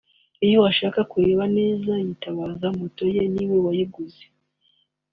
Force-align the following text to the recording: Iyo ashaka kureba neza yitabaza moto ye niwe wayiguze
Iyo 0.45 0.59
ashaka 0.71 0.99
kureba 1.11 1.43
neza 1.57 1.91
yitabaza 2.05 2.67
moto 2.77 3.03
ye 3.15 3.23
niwe 3.33 3.57
wayiguze 3.65 4.23